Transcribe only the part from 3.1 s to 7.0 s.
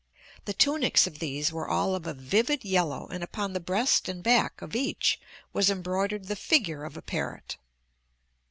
upon the breast and back of each was embroidered the figure of